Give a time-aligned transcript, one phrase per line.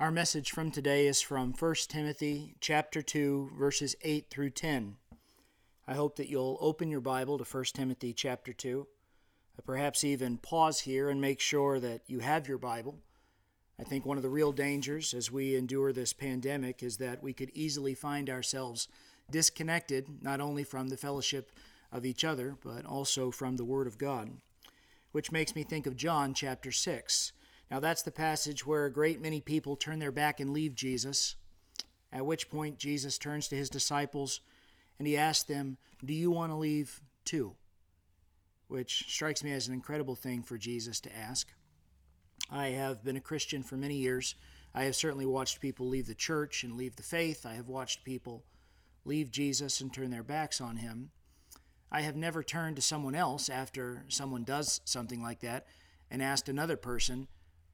[0.00, 4.94] Our message from today is from 1 Timothy chapter 2 verses 8 through 10.
[5.88, 8.86] I hope that you'll open your Bible to 1 Timothy chapter 2.
[8.86, 13.00] Uh, perhaps even pause here and make sure that you have your Bible.
[13.80, 17.32] I think one of the real dangers as we endure this pandemic is that we
[17.32, 18.86] could easily find ourselves
[19.32, 21.50] disconnected not only from the fellowship
[21.90, 24.30] of each other, but also from the Word of God.
[25.10, 27.32] Which makes me think of John chapter 6.
[27.70, 31.36] Now, that's the passage where a great many people turn their back and leave Jesus,
[32.12, 34.40] at which point Jesus turns to his disciples
[34.98, 37.54] and he asks them, Do you want to leave too?
[38.68, 41.48] Which strikes me as an incredible thing for Jesus to ask.
[42.50, 44.34] I have been a Christian for many years.
[44.74, 47.46] I have certainly watched people leave the church and leave the faith.
[47.46, 48.44] I have watched people
[49.04, 51.10] leave Jesus and turn their backs on him.
[51.90, 55.66] I have never turned to someone else after someone does something like that
[56.10, 57.28] and asked another person,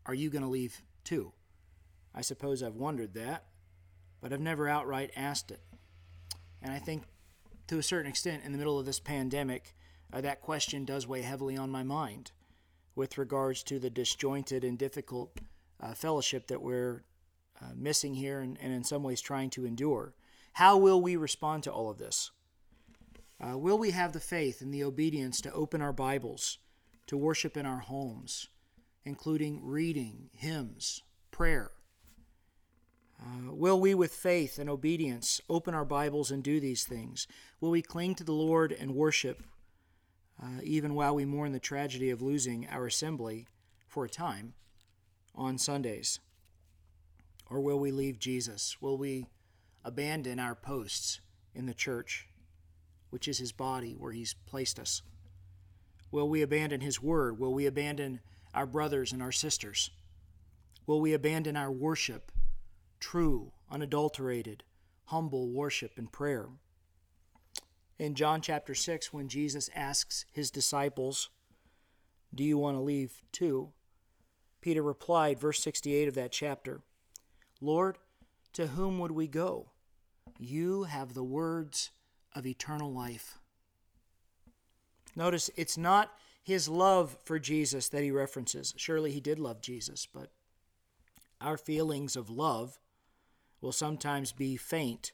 [0.06, 1.32] Are you going to leave too?
[2.14, 3.44] I suppose I've wondered that,
[4.20, 5.60] but I've never outright asked it.
[6.62, 7.04] And I think
[7.68, 9.74] to a certain extent, in the middle of this pandemic,
[10.12, 12.32] uh, that question does weigh heavily on my mind
[12.94, 15.38] with regards to the disjointed and difficult
[15.80, 17.02] uh, fellowship that we're
[17.60, 20.14] uh, missing here and, and in some ways trying to endure.
[20.52, 22.30] How will we respond to all of this?
[23.40, 26.58] Uh, will we have the faith and the obedience to open our Bibles,
[27.06, 28.48] to worship in our homes,
[29.04, 31.70] including reading, hymns, prayer?
[33.20, 37.26] Uh, will we, with faith and obedience, open our Bibles and do these things?
[37.60, 39.42] Will we cling to the Lord and worship,
[40.42, 43.46] uh, even while we mourn the tragedy of losing our assembly
[43.86, 44.54] for a time
[45.34, 46.18] on Sundays?
[47.48, 48.80] Or will we leave Jesus?
[48.80, 49.26] Will we
[49.84, 51.20] abandon our posts
[51.54, 52.28] in the church,
[53.10, 55.02] which is his body where he's placed us?
[56.10, 57.38] Will we abandon his word?
[57.38, 58.20] Will we abandon
[58.54, 59.90] our brothers and our sisters?
[60.86, 62.30] Will we abandon our worship,
[63.00, 64.64] true, unadulterated,
[65.06, 66.48] humble worship and prayer?
[67.98, 71.30] In John chapter 6, when Jesus asks his disciples,
[72.34, 73.72] Do you want to leave too?
[74.60, 76.80] Peter replied, verse 68 of that chapter,
[77.60, 77.98] Lord,
[78.54, 79.70] to whom would we go?
[80.38, 81.90] You have the words
[82.34, 83.38] of eternal life.
[85.14, 86.12] Notice it's not
[86.44, 88.74] his love for Jesus that he references.
[88.76, 90.30] Surely he did love Jesus, but
[91.40, 92.78] our feelings of love
[93.62, 95.12] will sometimes be faint.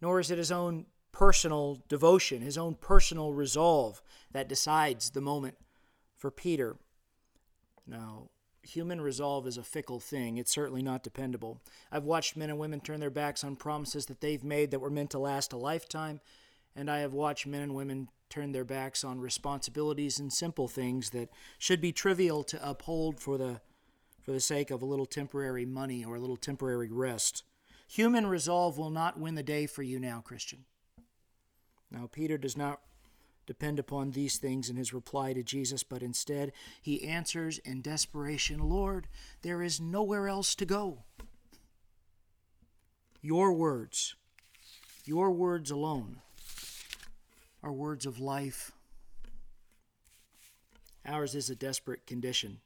[0.00, 4.00] Nor is it his own personal devotion, his own personal resolve
[4.30, 5.56] that decides the moment
[6.16, 6.76] for Peter.
[7.84, 8.30] No,
[8.62, 10.38] human resolve is a fickle thing.
[10.38, 11.60] It's certainly not dependable.
[11.90, 14.88] I've watched men and women turn their backs on promises that they've made that were
[14.88, 16.20] meant to last a lifetime,
[16.76, 21.10] and I have watched men and women turn their backs on responsibilities and simple things
[21.10, 23.60] that should be trivial to uphold for the
[24.22, 27.42] for the sake of a little temporary money or a little temporary rest.
[27.88, 30.66] Human resolve will not win the day for you now, Christian.
[31.90, 32.80] Now, Peter does not
[33.46, 38.60] depend upon these things in his reply to Jesus, but instead he answers in desperation
[38.60, 39.08] Lord,
[39.42, 41.02] there is nowhere else to go.
[43.20, 44.14] Your words,
[45.04, 46.20] your words alone,
[47.62, 48.72] are words of life.
[51.04, 52.60] Ours is a desperate condition,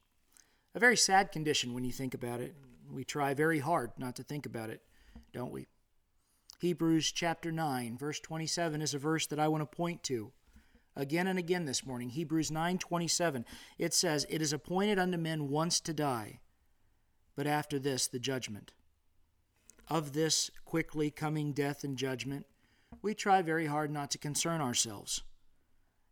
[0.74, 2.54] a very sad condition when you think about it.
[2.92, 4.82] We try very hard not to think about it,
[5.32, 5.66] don't we?
[6.60, 10.32] Hebrews chapter 9, verse 27 is a verse that I want to point to
[10.96, 12.10] again and again this morning.
[12.10, 13.44] Hebrews 9:27.
[13.78, 16.40] It says, "It is appointed unto men once to die,
[17.34, 18.72] but after this the judgment."
[19.88, 22.46] Of this quickly coming death and judgment,
[23.04, 25.22] we try very hard not to concern ourselves.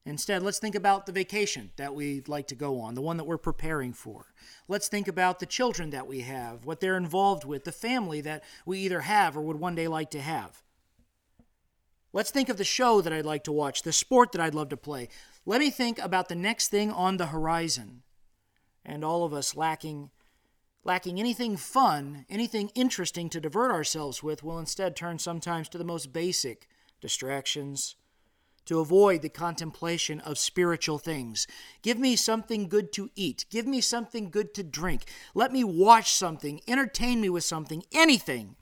[0.05, 3.25] Instead, let's think about the vacation that we'd like to go on, the one that
[3.25, 4.27] we're preparing for.
[4.69, 8.45] Let's think about the children that we have, what they're involved with, the family that
[8.67, 10.63] we either have or would one day like to have.
[12.13, 14.69] Let's think of the show that I'd like to watch, the sport that I'd love
[14.69, 15.09] to play.
[15.47, 18.03] Let me think about the next thing on the horizon.
[18.85, 20.11] And all of us lacking
[20.85, 25.85] lacking anything fun, anything interesting to divert ourselves with, will instead turn sometimes to the
[25.85, 26.67] most basic
[27.03, 27.97] distractions
[28.65, 31.47] to avoid the contemplation of spiritual things.
[31.83, 33.45] Give me something good to eat.
[33.51, 35.03] Give me something good to drink.
[35.35, 36.61] Let me watch something.
[36.67, 38.57] Entertain me with something, anything.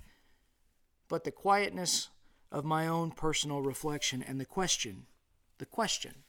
[1.08, 2.08] But the quietness
[2.50, 5.06] of my own personal reflection and the question,
[5.58, 6.24] the question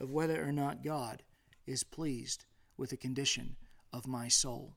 [0.00, 1.22] of whether or not God
[1.66, 2.46] is pleased
[2.76, 3.56] with the condition
[3.92, 4.76] of my soul,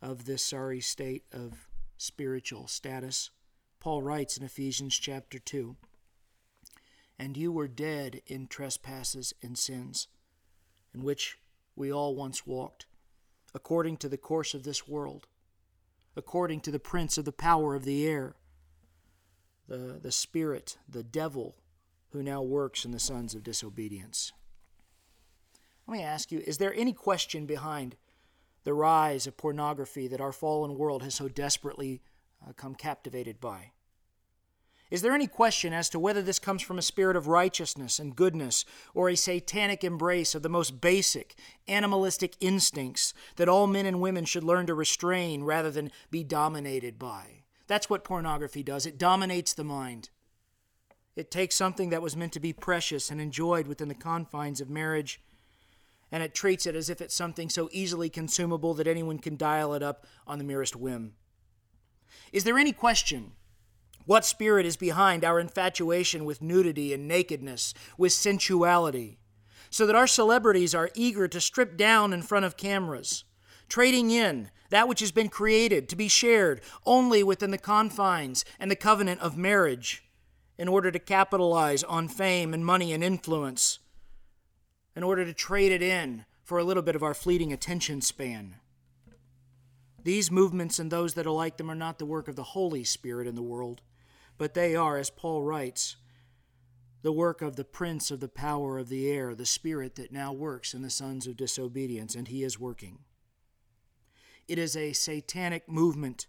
[0.00, 3.30] of this sorry state of spiritual status
[3.82, 5.74] Paul writes in Ephesians chapter 2
[7.18, 10.06] And you were dead in trespasses and sins,
[10.94, 11.38] in which
[11.74, 12.86] we all once walked,
[13.52, 15.26] according to the course of this world,
[16.14, 18.36] according to the prince of the power of the air,
[19.66, 21.56] the, the spirit, the devil,
[22.10, 24.30] who now works in the sons of disobedience.
[25.88, 27.96] Let me ask you is there any question behind
[28.62, 32.00] the rise of pornography that our fallen world has so desperately
[32.46, 33.72] Uh, come captivated by?
[34.90, 38.14] Is there any question as to whether this comes from a spirit of righteousness and
[38.14, 41.34] goodness or a satanic embrace of the most basic
[41.66, 46.98] animalistic instincts that all men and women should learn to restrain rather than be dominated
[46.98, 47.44] by?
[47.68, 48.84] That's what pornography does.
[48.84, 50.10] It dominates the mind.
[51.16, 54.68] It takes something that was meant to be precious and enjoyed within the confines of
[54.68, 55.22] marriage,
[56.10, 59.72] and it treats it as if it's something so easily consumable that anyone can dial
[59.72, 61.14] it up on the merest whim.
[62.32, 63.32] Is there any question
[64.04, 69.18] what spirit is behind our infatuation with nudity and nakedness, with sensuality,
[69.70, 73.24] so that our celebrities are eager to strip down in front of cameras,
[73.68, 78.70] trading in that which has been created to be shared only within the confines and
[78.70, 80.04] the covenant of marriage
[80.58, 83.78] in order to capitalize on fame and money and influence,
[84.94, 88.56] in order to trade it in for a little bit of our fleeting attention span.
[90.04, 92.84] These movements and those that are like them are not the work of the Holy
[92.84, 93.82] Spirit in the world
[94.38, 95.96] but they are, as Paul writes,
[97.02, 100.32] the work of the prince of the power of the air, the spirit that now
[100.32, 102.98] works in the sons of disobedience, and he is working.
[104.48, 106.26] It is a satanic movement,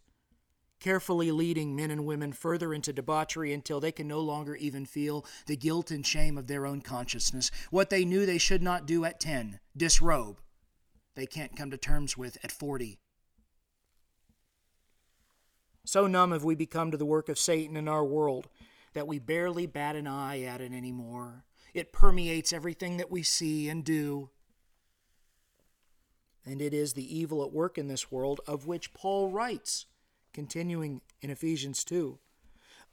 [0.80, 5.26] carefully leading men and women further into debauchery until they can no longer even feel
[5.46, 7.52] the guilt and shame of their own consciousness.
[7.70, 10.40] What they knew they should not do at 10, disrobe,
[11.16, 13.00] they can't come to terms with at 40.
[15.86, 18.48] So numb have we become to the work of Satan in our world
[18.94, 21.44] that we barely bat an eye at it anymore.
[21.74, 24.30] It permeates everything that we see and do.
[26.46, 29.86] And it is the evil at work in this world of which Paul writes,
[30.34, 32.20] continuing in Ephesians 2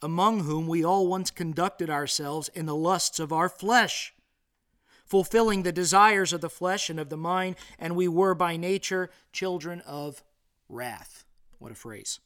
[0.01, 4.13] among whom we all once conducted ourselves in the lusts of our flesh,
[5.05, 9.09] fulfilling the desires of the flesh and of the mind, and we were by nature
[9.31, 10.23] children of
[10.67, 11.25] wrath.
[11.59, 12.19] What a phrase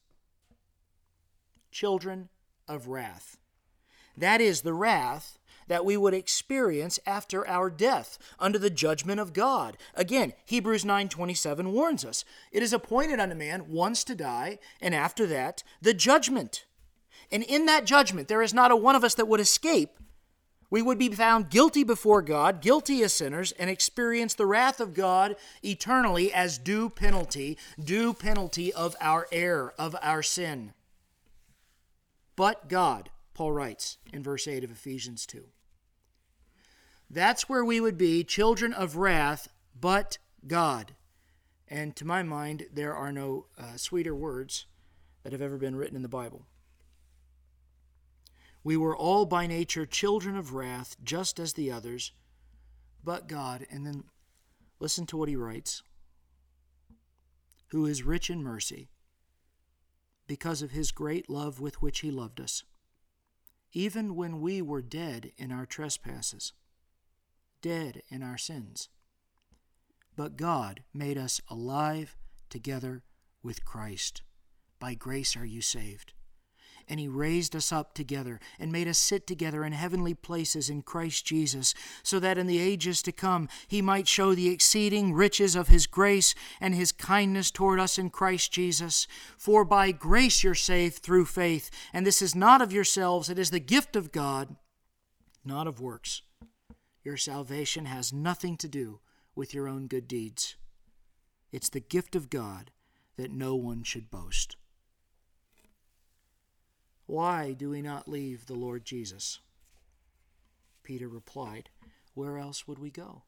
[1.75, 2.29] children
[2.69, 3.37] of wrath.
[4.15, 5.37] That is the wrath
[5.67, 9.75] that we would experience after our death under the judgment of God.
[9.93, 15.27] Again, Hebrews 9:27 warns us, it is appointed unto man once to die, and after
[15.27, 16.65] that the judgment.
[17.29, 19.99] And in that judgment there is not a one of us that would escape.
[20.69, 24.93] We would be found guilty before God, guilty as sinners, and experience the wrath of
[24.93, 30.73] God eternally as due penalty, due penalty of our error, of our sin
[32.35, 35.45] but God, Paul writes in verse 8 of Ephesians 2.
[37.09, 39.47] That's where we would be, children of wrath,
[39.79, 40.17] but
[40.47, 40.95] God.
[41.67, 44.65] And to my mind, there are no uh, sweeter words
[45.23, 46.45] that have ever been written in the Bible.
[48.63, 52.11] We were all by nature children of wrath, just as the others,
[53.03, 53.67] but God.
[53.69, 54.05] And then
[54.79, 55.83] listen to what he writes
[57.69, 58.89] who is rich in mercy
[60.27, 62.63] because of his great love with which he loved us,
[63.73, 66.53] even when we were dead in our trespasses,
[67.61, 68.89] dead in our sins.
[70.15, 72.15] But God made us alive
[72.49, 73.03] together
[73.43, 74.23] with Christ.
[74.79, 76.13] By grace are you saved
[76.87, 80.81] and he raised us up together and made us sit together in heavenly places in
[80.81, 81.73] Christ Jesus,
[82.03, 85.87] so that in the ages to come he might show the exceeding riches of his
[85.87, 89.07] grace and his kindness toward us in Christ Jesus.
[89.37, 93.49] For by grace you're saved through faith, and this is not of yourselves, it is
[93.49, 94.55] the gift of God,
[95.43, 96.21] not of works.
[97.03, 98.99] Your salvation has nothing to do
[99.35, 100.55] with your own good deeds.
[101.51, 102.71] It's the gift of God
[103.17, 104.55] that no one should boast.
[107.05, 109.39] Why do we not leave the Lord Jesus?
[110.83, 111.69] Peter replied,
[112.13, 113.23] Where else would we go?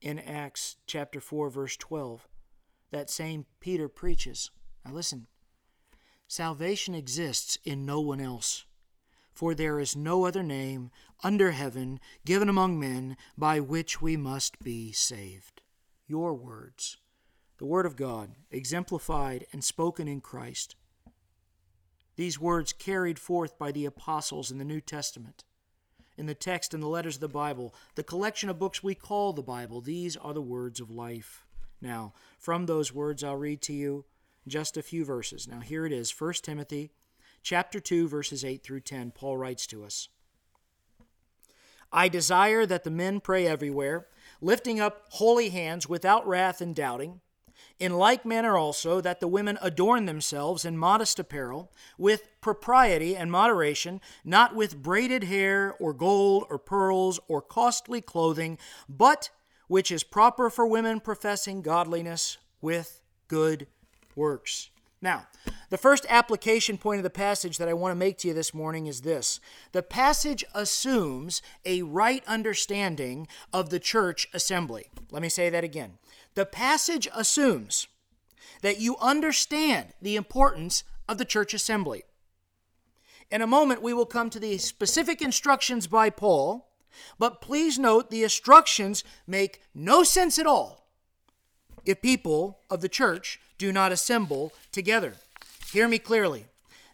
[0.00, 2.26] In Acts chapter 4, verse 12,
[2.90, 4.50] that same Peter preaches.
[4.84, 5.26] Now listen
[6.28, 8.66] salvation exists in no one else,
[9.32, 10.90] for there is no other name
[11.24, 15.62] under heaven given among men by which we must be saved.
[16.06, 16.98] Your words,
[17.56, 20.76] the Word of God, exemplified and spoken in Christ
[22.18, 25.44] these words carried forth by the apostles in the New Testament.
[26.16, 29.32] In the text and the letters of the Bible, the collection of books we call
[29.32, 31.46] the Bible, these are the words of life.
[31.80, 34.04] Now, from those words, I'll read to you
[34.48, 35.46] just a few verses.
[35.46, 36.90] Now, here it is 1 Timothy
[37.44, 39.12] chapter 2, verses 8 through 10.
[39.12, 40.08] Paul writes to us
[41.92, 44.08] I desire that the men pray everywhere,
[44.40, 47.20] lifting up holy hands without wrath and doubting.
[47.78, 53.30] In like manner also, that the women adorn themselves in modest apparel, with propriety and
[53.30, 59.30] moderation, not with braided hair, or gold, or pearls, or costly clothing, but
[59.68, 63.66] which is proper for women professing godliness with good
[64.16, 64.70] works.
[65.00, 65.26] Now,
[65.70, 68.52] the first application point of the passage that I want to make to you this
[68.52, 69.38] morning is this
[69.72, 74.88] the passage assumes a right understanding of the church assembly.
[75.12, 75.98] Let me say that again.
[76.38, 77.88] The passage assumes
[78.62, 82.04] that you understand the importance of the church assembly.
[83.28, 86.70] In a moment, we will come to the specific instructions by Paul,
[87.18, 90.86] but please note the instructions make no sense at all
[91.84, 95.14] if people of the church do not assemble together.
[95.72, 96.46] Hear me clearly.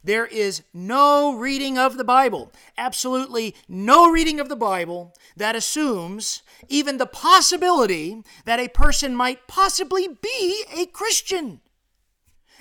[0.05, 6.43] There is no reading of the Bible, absolutely no reading of the Bible that assumes
[6.69, 11.63] even the possibility that a person might possibly be a Christian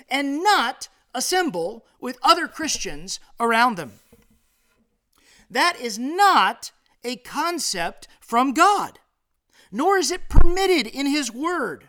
[0.08, 4.00] and not assemble with other Christians around them.
[5.50, 6.72] That is not
[7.04, 8.98] a concept from God,
[9.70, 11.88] nor is it permitted in His Word.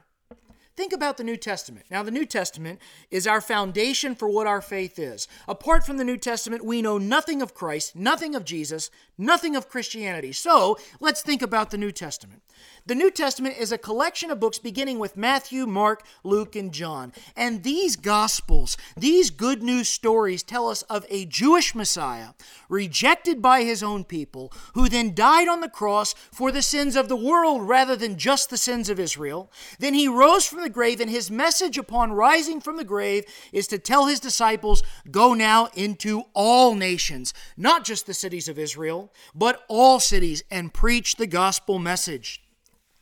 [0.75, 1.85] Think about the New Testament.
[1.89, 5.27] Now, the New Testament is our foundation for what our faith is.
[5.47, 9.69] Apart from the New Testament, we know nothing of Christ, nothing of Jesus, nothing of
[9.69, 10.33] Christianity.
[10.33, 12.41] So, let's think about the New Testament.
[12.87, 17.13] The New Testament is a collection of books beginning with Matthew, Mark, Luke, and John.
[17.35, 22.33] And these Gospels, these good news stories, tell us of a Jewish Messiah
[22.69, 27.09] rejected by his own people, who then died on the cross for the sins of
[27.09, 29.51] the world rather than just the sins of Israel.
[29.79, 33.65] Then he rose from the grave, and his message upon rising from the grave is
[33.69, 39.11] to tell his disciples, Go now into all nations, not just the cities of Israel,
[39.33, 42.43] but all cities, and preach the gospel message.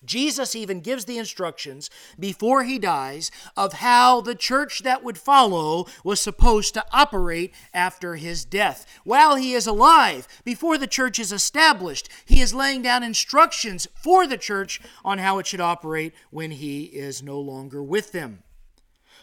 [0.05, 5.85] Jesus even gives the instructions before he dies of how the church that would follow
[6.03, 8.85] was supposed to operate after his death.
[9.03, 14.27] While he is alive, before the church is established, he is laying down instructions for
[14.27, 18.43] the church on how it should operate when he is no longer with them.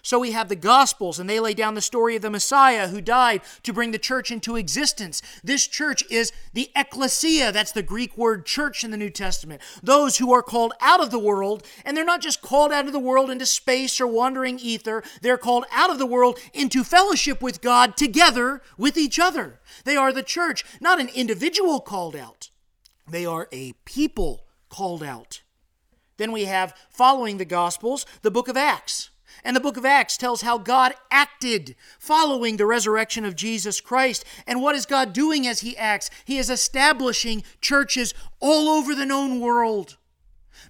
[0.02, 3.00] So we have the Gospels, and they lay down the story of the Messiah who
[3.00, 5.22] died to bring the church into existence.
[5.44, 7.52] This church is the ecclesia.
[7.52, 9.60] That's the Greek word church in the New Testament.
[9.82, 12.92] Those who are called out of the world, and they're not just called out of
[12.92, 17.42] the world into space or wandering ether, they're called out of the world into fellowship
[17.42, 19.60] with God together with each other.
[19.84, 22.50] They are the church, not an individual called out,
[23.08, 25.42] they are a people called out.
[26.16, 29.09] Then we have, following the Gospels, the book of Acts.
[29.44, 34.24] And the book of Acts tells how God acted following the resurrection of Jesus Christ.
[34.46, 36.10] And what is God doing as He acts?
[36.24, 39.96] He is establishing churches all over the known world.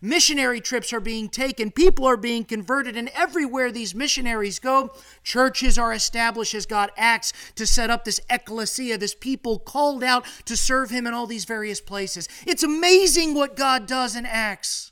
[0.01, 5.79] Missionary trips are being taken, people are being converted, and everywhere these missionaries go, churches
[5.79, 10.57] are established as God acts to set up this ecclesia, this people called out to
[10.57, 12.29] serve Him in all these various places.
[12.47, 14.90] It's amazing what God does in Acts.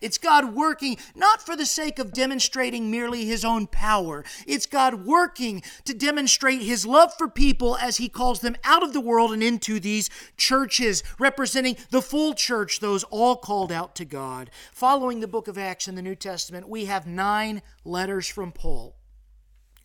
[0.00, 4.24] It's God working not for the sake of demonstrating merely His own power.
[4.46, 8.92] It's God working to demonstrate His love for people as He calls them out of
[8.92, 14.04] the world and into these churches, representing the full church, those all called out to
[14.04, 14.50] God.
[14.72, 18.95] Following the book of Acts in the New Testament, we have nine letters from Paul.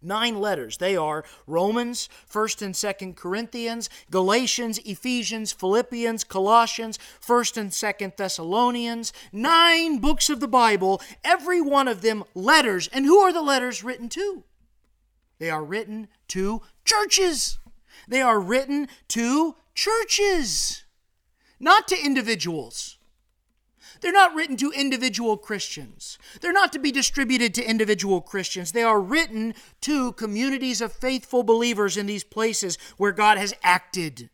[0.02, 0.78] Nine letters.
[0.78, 9.14] They are Romans, 1st and 2nd Corinthians, Galatians, Ephesians, Philippians, Colossians, 1st and 2nd Thessalonians.
[9.32, 12.88] Nine books of the Bible, every one of them letters.
[12.92, 14.44] And who are the letters written to?
[15.38, 17.60] They are written to churches.
[18.08, 20.84] They are written to churches,
[21.60, 22.98] not to individuals.
[24.02, 26.18] They're not written to individual Christians.
[26.42, 28.72] They're not to be distributed to individual Christians.
[28.72, 34.30] They are written to communities of faithful believers in these places where God has acted.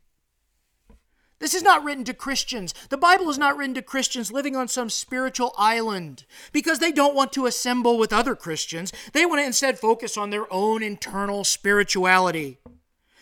[1.40, 2.74] This is not written to Christians.
[2.90, 7.14] The Bible is not written to Christians living on some spiritual island because they don't
[7.14, 8.92] want to assemble with other Christians.
[9.14, 12.58] They want to instead focus on their own internal spirituality.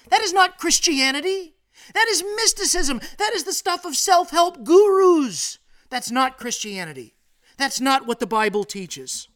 [0.10, 1.56] That is not Christianity.
[1.94, 3.02] That is mysticism.
[3.18, 5.60] That is the stuff of self help gurus.
[5.96, 7.16] That's not Christianity.
[7.56, 9.30] That's not what the Bible teaches.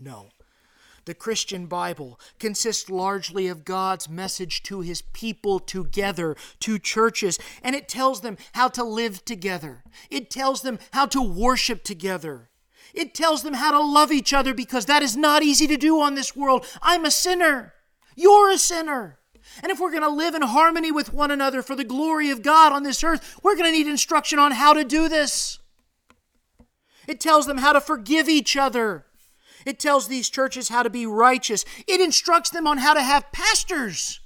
[0.00, 0.30] No.
[1.04, 7.76] The Christian Bible consists largely of God's message to his people together, to churches, and
[7.76, 9.84] it tells them how to live together.
[10.10, 12.50] It tells them how to worship together.
[12.92, 16.00] It tells them how to love each other because that is not easy to do
[16.00, 16.66] on this world.
[16.82, 17.74] I'm a sinner.
[18.16, 19.20] You're a sinner.
[19.62, 22.42] And if we're going to live in harmony with one another for the glory of
[22.42, 25.58] God on this earth, we're going to need instruction on how to do this.
[27.06, 29.06] It tells them how to forgive each other.
[29.66, 31.64] It tells these churches how to be righteous.
[31.86, 34.20] It instructs them on how to have pastors.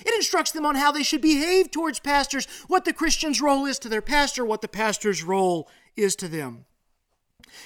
[0.00, 3.78] It instructs them on how they should behave towards pastors, what the Christian's role is
[3.80, 6.64] to their pastor, what the pastor's role is to them.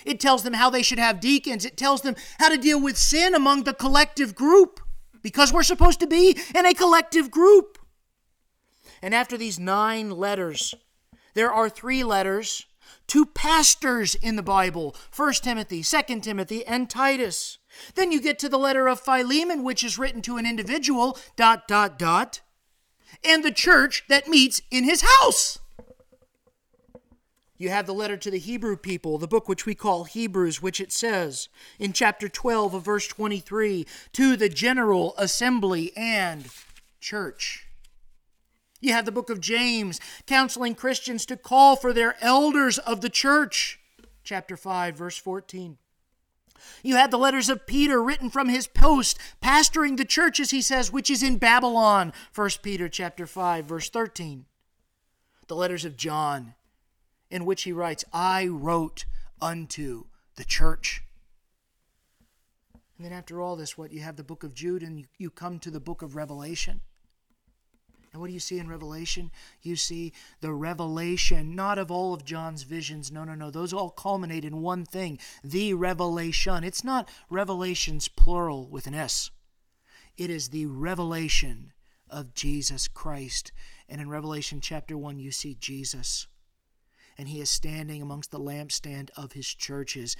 [0.04, 1.64] It tells them how they should have deacons.
[1.64, 4.80] It tells them how to deal with sin among the collective group
[5.24, 7.78] because we're supposed to be in a collective group.
[9.02, 10.74] And after these nine letters,
[11.32, 12.66] there are three letters
[13.08, 17.58] to pastors in the Bible 1 Timothy, 2 Timothy, and Titus.
[17.94, 21.66] Then you get to the letter of Philemon, which is written to an individual, dot,
[21.66, 22.42] dot, dot,
[23.24, 25.58] and the church that meets in his house.
[27.64, 30.82] You have the letter to the Hebrew people, the book which we call Hebrews, which
[30.82, 36.46] it says in chapter 12 of verse 23 to the general assembly and
[37.00, 37.64] church.
[38.82, 43.08] You have the book of James counseling Christians to call for their elders of the
[43.08, 43.80] church,
[44.24, 45.78] chapter 5, verse 14.
[46.82, 50.92] You had the letters of Peter written from his post, pastoring the churches, he says,
[50.92, 54.44] which is in Babylon, 1 Peter chapter 5, verse 13.
[55.46, 56.52] The letters of John,
[57.34, 59.06] in which he writes, I wrote
[59.42, 60.04] unto
[60.36, 61.02] the church.
[62.96, 63.90] And then after all this, what?
[63.90, 66.80] You have the book of Jude and you, you come to the book of Revelation.
[68.12, 69.32] And what do you see in Revelation?
[69.62, 70.12] You see
[70.42, 73.10] the revelation, not of all of John's visions.
[73.10, 73.50] No, no, no.
[73.50, 76.62] Those all culminate in one thing the revelation.
[76.62, 79.32] It's not revelations plural with an S,
[80.16, 81.72] it is the revelation
[82.08, 83.50] of Jesus Christ.
[83.88, 86.28] And in Revelation chapter 1, you see Jesus.
[87.16, 90.16] And he is standing amongst the lampstand of his churches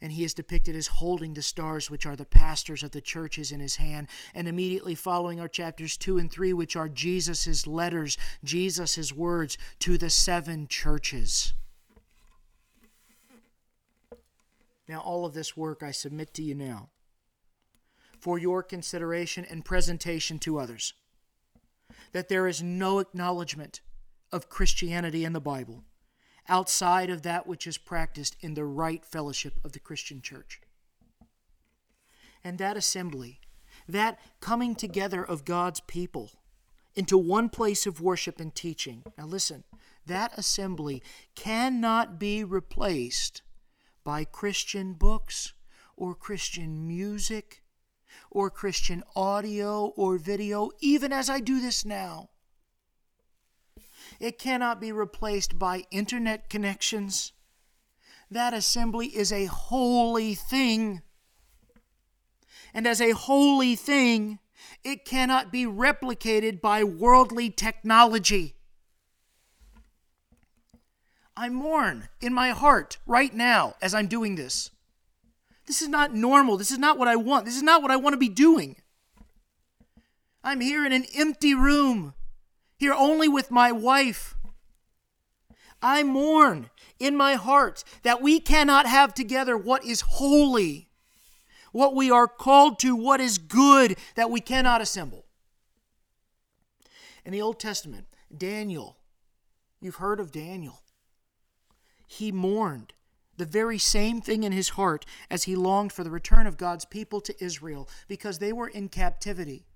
[0.00, 3.50] and he is depicted as holding the stars, which are the pastors of the churches,
[3.50, 4.08] in his hand.
[4.34, 9.98] And immediately following are chapters 2 and 3, which are Jesus' letters, Jesus' words to
[9.98, 11.52] the seven churches.
[14.88, 16.90] Now, all of this work I submit to you now
[18.20, 20.94] for your consideration and presentation to others.
[22.12, 23.80] That there is no acknowledgement
[24.32, 25.84] of Christianity in the Bible
[26.48, 30.60] outside of that which is practiced in the right fellowship of the Christian church.
[32.42, 33.40] And that assembly,
[33.88, 36.30] that coming together of God's people
[36.94, 39.04] into one place of worship and teaching.
[39.16, 39.64] Now, listen,
[40.06, 41.02] that assembly
[41.34, 43.42] cannot be replaced
[44.02, 45.52] by Christian books
[45.96, 47.62] or Christian music
[48.30, 52.30] or Christian audio or video, even as I do this now.
[54.18, 57.32] It cannot be replaced by internet connections.
[58.30, 61.02] That assembly is a holy thing.
[62.74, 64.40] And as a holy thing,
[64.84, 68.56] it cannot be replicated by worldly technology.
[71.36, 74.70] I mourn in my heart right now as I'm doing this.
[75.66, 76.56] This is not normal.
[76.56, 77.44] This is not what I want.
[77.44, 78.76] This is not what I want to be doing.
[80.42, 82.14] I'm here in an empty room
[82.78, 84.36] here only with my wife.
[85.82, 90.88] I mourn in my heart that we cannot have together what is holy,
[91.72, 95.26] what we are called to, what is good, that we cannot assemble.
[97.24, 98.96] In the Old Testament, Daniel,
[99.80, 100.82] you've heard of Daniel.
[102.06, 102.94] He mourned
[103.36, 106.84] the very same thing in his heart as he longed for the return of God's
[106.84, 109.66] people to Israel because they were in captivity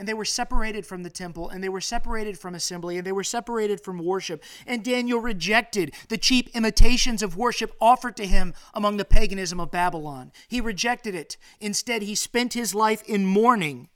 [0.00, 3.12] and they were separated from the temple, and they were separated from assembly, and they
[3.12, 4.42] were separated from worship.
[4.66, 9.70] And Daniel rejected the cheap imitations of worship offered to him among the paganism of
[9.70, 10.32] Babylon.
[10.48, 11.36] He rejected it.
[11.60, 13.90] Instead, he spent his life in mourning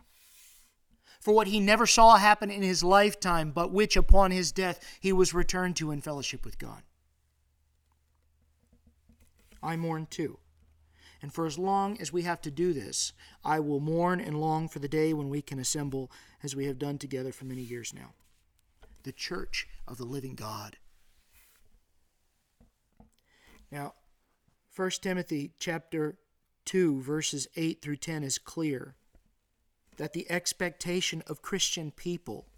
[1.21, 5.11] for what he never saw happen in his lifetime, but which upon his death he
[5.11, 6.83] was returned to in fellowship with God.
[9.63, 10.39] I mourn too.
[11.25, 14.69] And for as long as we have to do this, I will mourn and long
[14.69, 17.95] for the day when we can assemble as we have done together for many years
[17.95, 18.13] now.
[19.05, 20.77] The church of the living God.
[23.73, 23.95] Now,
[24.77, 26.19] 1 Timothy chapter
[26.67, 28.95] 2 verses 8 through 10 is clear
[29.97, 32.49] that the expectation of Christian people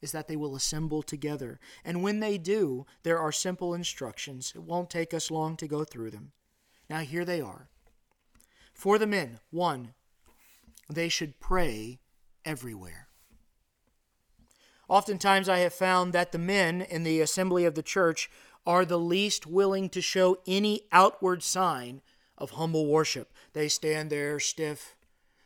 [0.00, 1.58] is that they will assemble together.
[1.84, 4.52] And when they do, there are simple instructions.
[4.54, 6.30] It won't take us long to go through them.
[6.88, 7.68] Now, here they are.
[8.80, 9.92] For the men, one,
[10.88, 11.98] they should pray
[12.46, 13.08] everywhere.
[14.88, 18.30] Oftentimes, I have found that the men in the assembly of the church
[18.64, 22.00] are the least willing to show any outward sign
[22.38, 23.34] of humble worship.
[23.52, 24.96] They stand there stiff,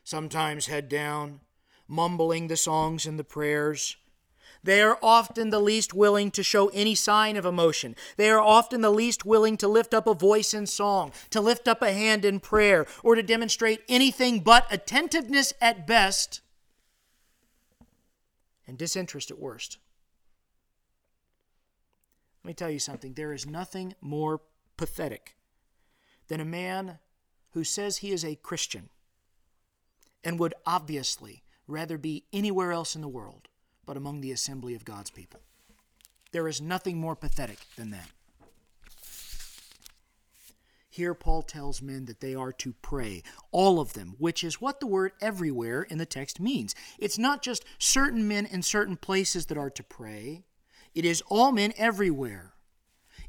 [0.05, 1.41] sometimes head down,
[1.89, 3.97] mumbling the songs and the prayers.
[4.65, 7.95] They are often the least willing to show any sign of emotion.
[8.17, 11.69] They are often the least willing to lift up a voice in song, to lift
[11.69, 16.41] up a hand in prayer, or to demonstrate anything but attentiveness at best
[18.67, 19.77] and disinterest at worst.
[22.43, 24.41] Let me tell you something there is nothing more
[24.79, 25.37] pathetic
[26.29, 26.99] than a man
[27.51, 28.89] who says he is a Christian
[30.25, 33.49] and would obviously rather be anywhere else in the world
[33.87, 35.41] but among the assembly of God's people.
[36.33, 38.11] There is nothing more pathetic than that.
[40.91, 44.79] Here, Paul tells men that they are to pray, all of them, which is what
[44.79, 46.73] the word everywhere in the text means.
[47.01, 50.45] It's not just certain men in certain places that are to pray,
[50.95, 52.53] it is all men everywhere.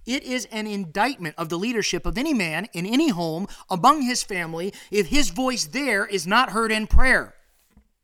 [0.06, 4.22] It is an indictment of the leadership of any man in any home among his
[4.22, 7.34] family if his voice there is not heard in prayer.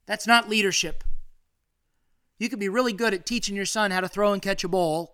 [0.08, 1.04] That's not leadership.
[2.42, 4.68] You can be really good at teaching your son how to throw and catch a
[4.68, 5.14] ball.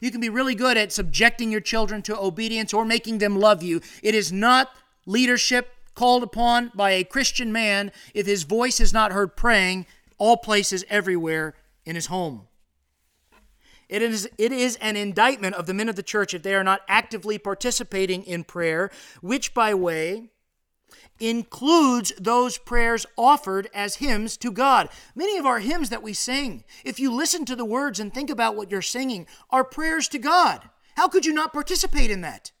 [0.00, 3.60] You can be really good at subjecting your children to obedience or making them love
[3.60, 3.80] you.
[4.00, 4.70] It is not
[5.04, 9.84] leadership called upon by a Christian man if his voice is not heard praying
[10.16, 12.42] all places everywhere in his home.
[13.88, 16.62] It is, it is an indictment of the men of the church if they are
[16.62, 20.30] not actively participating in prayer, which, by way,
[21.20, 24.88] includes those prayers offered as hymns to God.
[25.14, 28.30] Many of our hymns that we sing, if you listen to the words and think
[28.30, 30.68] about what you're singing, are prayers to God.
[30.96, 32.52] How could you not participate in that?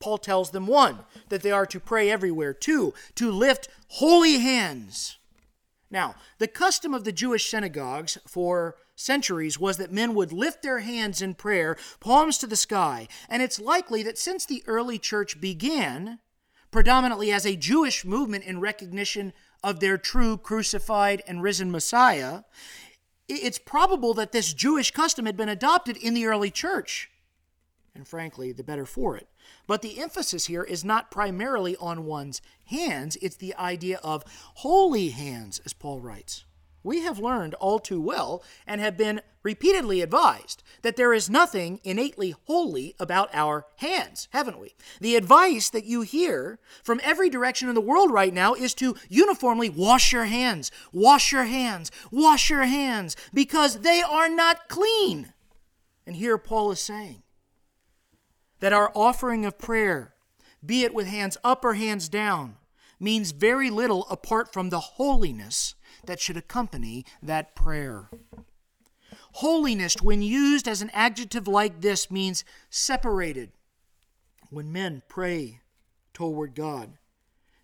[0.00, 0.98] Paul tells them one,
[1.30, 5.16] that they are to pray everywhere, two, to lift holy hands.
[5.90, 10.80] Now, the custom of the Jewish synagogues for centuries was that men would lift their
[10.80, 15.40] hands in prayer, palms to the sky, and it's likely that since the early church
[15.40, 16.18] began,
[16.74, 19.32] predominantly as a Jewish movement in recognition
[19.62, 22.40] of their true crucified and risen Messiah,
[23.28, 27.12] it's probable that this Jewish custom had been adopted in the early church.
[27.94, 29.28] And frankly, the better for it.
[29.68, 34.24] But the emphasis here is not primarily on one's hands, it's the idea of
[34.56, 36.44] holy hands, as Paul writes
[36.84, 41.80] we have learned all too well and have been repeatedly advised that there is nothing
[41.82, 44.74] innately holy about our hands, haven't we?
[45.00, 48.96] The advice that you hear from every direction in the world right now is to
[49.08, 55.32] uniformly wash your hands, wash your hands, wash your hands, because they are not clean.
[56.06, 57.22] And here Paul is saying
[58.60, 60.14] that our offering of prayer,
[60.64, 62.56] be it with hands up or hands down,
[63.04, 65.74] means very little apart from the holiness
[66.06, 68.08] that should accompany that prayer.
[69.34, 73.52] Holiness, when used as an adjective like this, means separated.
[74.50, 75.60] When men pray
[76.12, 76.94] toward God,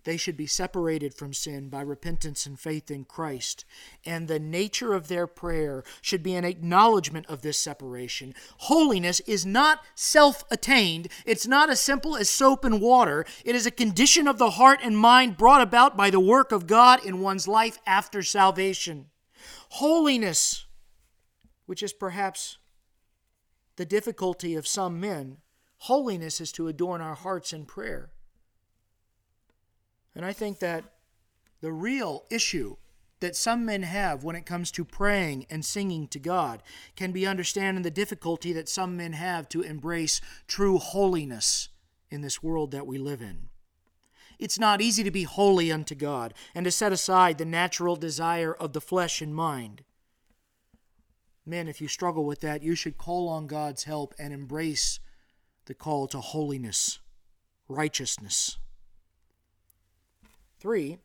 [0.03, 3.65] they should be separated from sin by repentance and faith in Christ.
[4.05, 8.33] And the nature of their prayer should be an acknowledgement of this separation.
[8.59, 13.25] Holiness is not self attained, it's not as simple as soap and water.
[13.45, 16.67] It is a condition of the heart and mind brought about by the work of
[16.67, 19.07] God in one's life after salvation.
[19.69, 20.65] Holiness,
[21.65, 22.57] which is perhaps
[23.75, 25.37] the difficulty of some men,
[25.79, 28.11] holiness is to adorn our hearts in prayer.
[30.15, 30.83] And I think that
[31.61, 32.75] the real issue
[33.21, 36.61] that some men have when it comes to praying and singing to God
[36.95, 41.69] can be understanding the difficulty that some men have to embrace true holiness
[42.09, 43.49] in this world that we live in.
[44.39, 48.53] It's not easy to be holy unto God and to set aside the natural desire
[48.53, 49.83] of the flesh and mind.
[51.45, 54.99] Men, if you struggle with that, you should call on God's help and embrace
[55.65, 56.99] the call to holiness,
[57.67, 58.57] righteousness.
[60.61, 60.99] 3.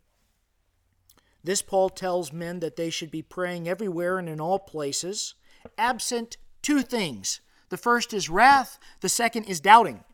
[1.42, 5.34] This Paul tells men that they should be praying everywhere and in all places,
[5.78, 7.40] absent two things.
[7.70, 10.04] The first is wrath, the second is doubting.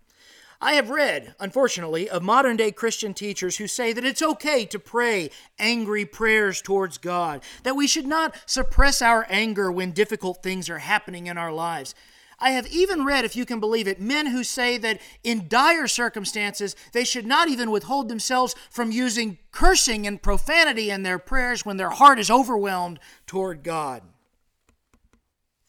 [0.61, 4.79] I have read, unfortunately, of modern day Christian teachers who say that it's okay to
[4.79, 10.71] pray angry prayers towards God, that we should not suppress our anger when difficult things
[10.71, 11.97] are happening in our lives.
[12.43, 15.87] I have even read, if you can believe it, men who say that in dire
[15.87, 21.65] circumstances they should not even withhold themselves from using cursing and profanity in their prayers
[21.65, 24.03] when their heart is overwhelmed toward God.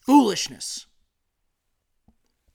[0.00, 0.86] Foolishness.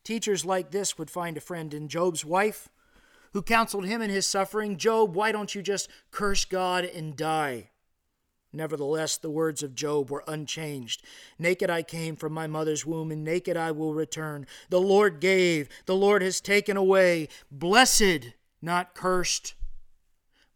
[0.04, 2.68] Teachers like this would find a friend in Job's wife
[3.32, 7.69] who counseled him in his suffering Job, why don't you just curse God and die?
[8.52, 11.04] Nevertheless, the words of Job were unchanged.
[11.38, 14.48] Naked I came from my mother's womb, and naked I will return.
[14.70, 17.28] The Lord gave, the Lord has taken away.
[17.52, 19.54] Blessed, not cursed.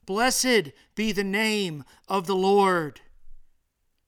[0.05, 3.01] Blessed be the name of the Lord.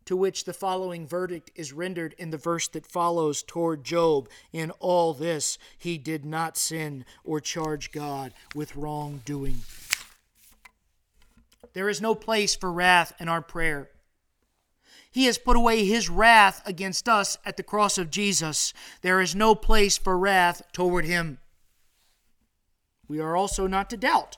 [0.05, 4.29] To which the following verdict is rendered in the verse that follows toward Job.
[4.51, 9.61] In all this, he did not sin or charge God with wrongdoing.
[11.75, 13.89] There is no place for wrath in our prayer.
[15.11, 18.73] He has put away his wrath against us at the cross of Jesus.
[19.01, 21.37] There is no place for wrath toward him.
[23.09, 24.37] We are also not to doubt.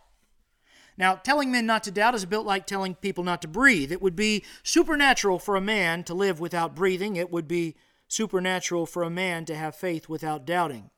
[0.97, 3.91] Now, telling men not to doubt is a bit like telling people not to breathe.
[3.91, 7.75] It would be supernatural for a man to live without breathing, it would be
[8.07, 10.89] supernatural for a man to have faith without doubting.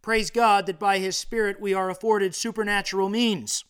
[0.00, 3.64] Praise God that by His Spirit we are afforded supernatural means.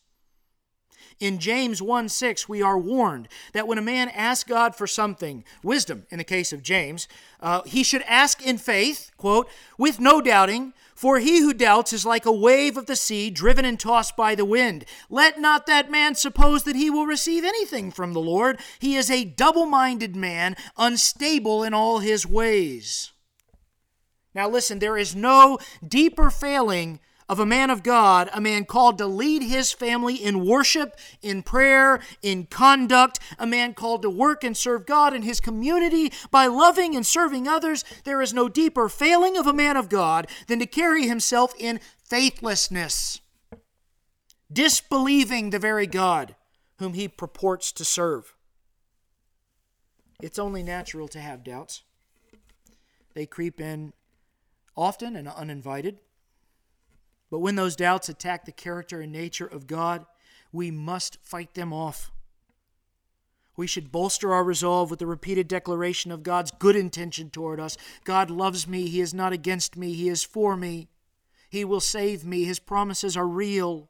[1.21, 5.45] In James 1 6, we are warned that when a man asks God for something,
[5.63, 7.07] wisdom in the case of James,
[7.41, 9.49] uh, he should ask in faith, quote,
[9.79, 13.65] with no doubting, for he who doubts is like a wave of the sea driven
[13.65, 14.85] and tossed by the wind.
[15.11, 18.61] Let not that man suppose that he will receive anything from the Lord.
[18.79, 23.13] He is a double minded man, unstable in all his ways.
[24.35, 28.99] Now, listen, there is no deeper failing of a man of God, a man called
[28.99, 34.45] to lead his family in worship, in prayer, in conduct, a man called to work
[34.45, 37.85] and serve God in his community by loving and serving others.
[38.05, 41.81] There is no deeper failing of a man of God than to carry himself in
[42.05, 43.21] faithlessness,
[44.53, 46.37] disbelieving the very God
[46.79, 48.35] whom he purports to serve.
[50.21, 51.83] It's only natural to have doubts.
[53.15, 53.93] They creep in
[54.77, 55.99] often and uninvited.
[57.31, 60.07] But when those doubts attack the character and nature of God,
[60.53, 62.13] we must fight them off.
[63.57, 67.77] We should bolster our resolve with the repeated declaration of God's good intention toward us.
[68.05, 68.89] God loves me.
[68.89, 69.95] He is not against me.
[69.95, 70.89] He is for me.
[71.49, 72.45] He will save me.
[72.45, 73.89] His promises are real.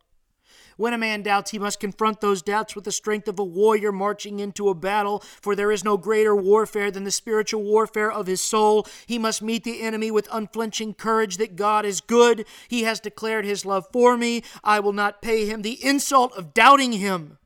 [0.76, 3.92] When a man doubts, he must confront those doubts with the strength of a warrior
[3.92, 8.26] marching into a battle, for there is no greater warfare than the spiritual warfare of
[8.26, 8.86] his soul.
[9.06, 12.46] He must meet the enemy with unflinching courage that God is good.
[12.68, 14.42] He has declared his love for me.
[14.62, 17.38] I will not pay him the insult of doubting him.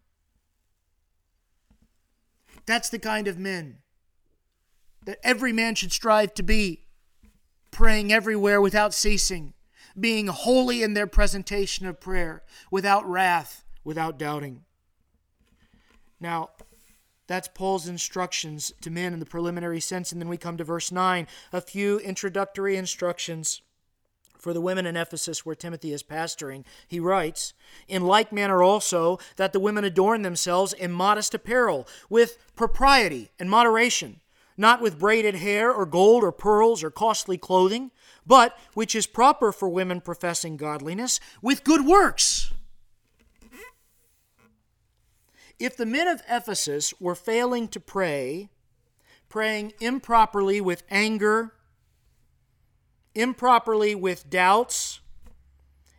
[2.66, 3.78] That's the kind of men
[5.04, 6.84] that every man should strive to be,
[7.70, 9.54] praying everywhere without ceasing
[10.00, 14.64] being holy in their presentation of prayer, without wrath, without doubting.
[16.20, 16.50] Now,
[17.28, 20.10] that's Paul's instructions to men in the preliminary sense.
[20.10, 23.60] And then we come to verse 9, a few introductory instructions
[24.38, 26.64] for the women in Ephesus where Timothy is pastoring.
[26.86, 27.52] He writes,
[27.86, 33.50] In like manner also, that the women adorn themselves in modest apparel, with propriety and
[33.50, 34.20] moderation,
[34.56, 37.90] not with braided hair or gold or pearls or costly clothing
[38.28, 42.52] but which is proper for women professing godliness with good works.
[45.58, 48.50] If the men of Ephesus were failing to pray,
[49.28, 51.54] praying improperly with anger,
[53.14, 55.00] improperly with doubts,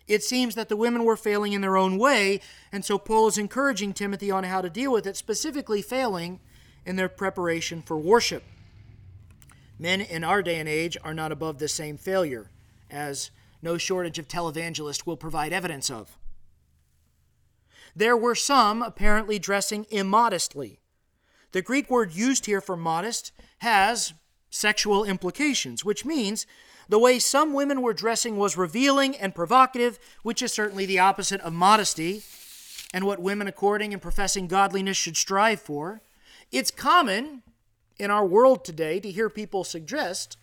[0.07, 2.39] it seems that the women were failing in their own way,
[2.71, 6.39] and so Paul is encouraging Timothy on how to deal with it, specifically failing
[6.85, 8.43] in their preparation for worship.
[9.79, 12.51] Men in our day and age are not above the same failure,
[12.91, 16.17] as no shortage of televangelists will provide evidence of.
[17.95, 20.79] There were some apparently dressing immodestly.
[21.53, 24.13] The Greek word used here for modest has
[24.49, 26.45] sexual implications, which means
[26.87, 31.41] the way some women were dressing was revealing and provocative, which is certainly the opposite
[31.41, 32.23] of modesty
[32.93, 36.01] and what women according and professing godliness should strive for.
[36.51, 37.43] It's common
[37.99, 40.37] in our world today to hear people suggest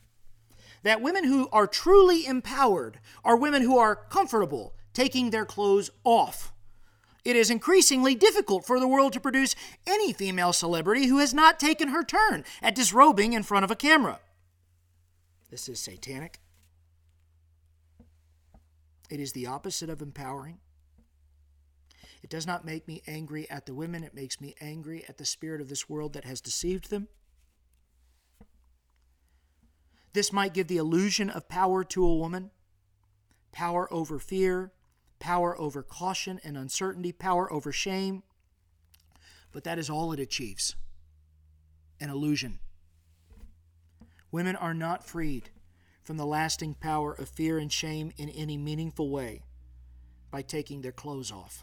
[0.83, 6.53] that women who are truly empowered are women who are comfortable taking their clothes off.
[7.25, 11.59] It is increasingly difficult for the world to produce any female celebrity who has not
[11.59, 14.21] taken her turn at disrobing in front of a camera.
[15.51, 16.39] This is satanic.
[19.11, 20.59] It is the opposite of empowering.
[22.23, 25.25] It does not make me angry at the women, it makes me angry at the
[25.25, 27.09] spirit of this world that has deceived them.
[30.17, 32.51] This might give the illusion of power to a woman
[33.53, 34.73] power over fear,
[35.19, 38.23] power over caution and uncertainty, power over shame.
[39.53, 40.75] But that is all it achieves
[42.01, 42.61] an illusion.
[44.33, 45.51] Women are not freed
[46.03, 49.43] from the lasting power of fear and shame in any meaningful way
[50.31, 51.63] by taking their clothes off.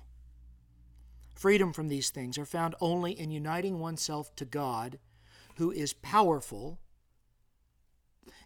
[1.34, 5.00] Freedom from these things are found only in uniting oneself to God,
[5.56, 6.78] who is powerful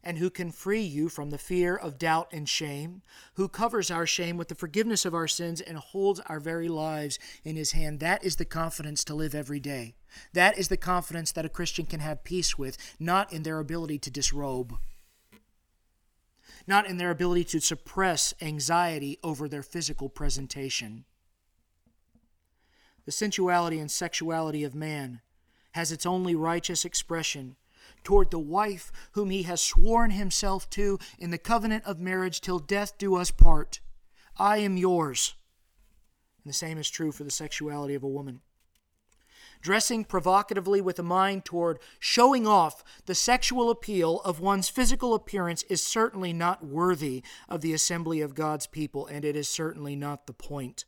[0.03, 3.01] and who can free you from the fear of doubt and shame,
[3.33, 7.19] who covers our shame with the forgiveness of our sins and holds our very lives
[7.43, 7.99] in his hand.
[7.99, 9.95] That is the confidence to live every day.
[10.33, 13.99] That is the confidence that a Christian can have peace with, not in their ability
[13.99, 14.77] to disrobe,
[16.65, 21.05] not in their ability to suppress anxiety over their physical presentation.
[23.05, 25.21] The sensuality and sexuality of man
[25.71, 27.55] has its only righteous expression
[28.07, 32.57] toward the wife whom he has sworn himself to in the covenant of marriage till
[32.57, 33.81] death do us part.
[34.37, 35.35] I am yours.
[36.41, 38.39] And the same is true for the sexuality of a woman.
[39.59, 45.63] Dressing provocatively with a mind toward showing off the sexual appeal of one's physical appearance
[45.63, 50.27] is certainly not worthy of the assembly of God's people, and it is certainly not
[50.27, 50.85] the point.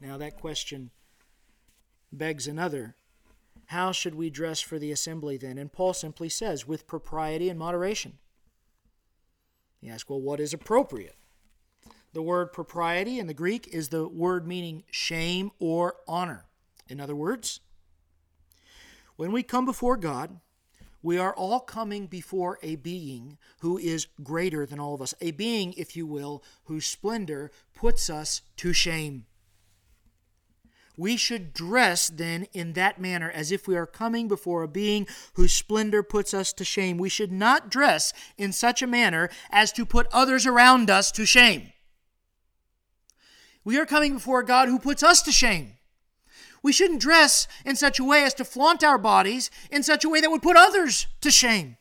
[0.00, 0.90] Now, that question
[2.10, 2.96] begs another
[3.66, 5.58] how should we dress for the assembly then?
[5.58, 8.18] And Paul simply says, with propriety and moderation.
[9.80, 11.16] You ask, well, what is appropriate?
[12.12, 16.46] The word propriety in the Greek is the word meaning shame or honor.
[16.88, 17.60] In other words,
[19.16, 20.40] when we come before God,
[21.02, 25.32] we are all coming before a being who is greater than all of us, a
[25.32, 29.26] being, if you will, whose splendor puts us to shame.
[30.96, 35.08] We should dress then in that manner as if we are coming before a being
[35.34, 36.98] whose splendor puts us to shame.
[36.98, 41.26] We should not dress in such a manner as to put others around us to
[41.26, 41.72] shame.
[43.64, 45.72] We are coming before a God who puts us to shame.
[46.62, 50.08] We shouldn't dress in such a way as to flaunt our bodies in such a
[50.08, 51.76] way that would put others to shame.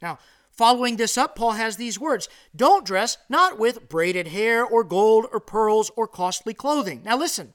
[0.00, 0.18] Now,
[0.58, 5.26] Following this up, Paul has these words Don't dress not with braided hair or gold
[5.32, 7.00] or pearls or costly clothing.
[7.04, 7.54] Now listen,